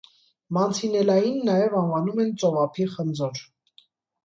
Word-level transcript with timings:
Մանցինելաին 0.55 1.37
նաև 1.51 1.77
անվանում 1.83 2.23
են 2.25 2.33
ծովափի 2.45 2.91
խնձոր։ 2.97 3.47